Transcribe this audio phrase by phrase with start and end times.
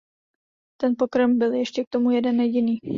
[0.77, 2.77] Ten pokrm byl ještě k tomu jeden jediný.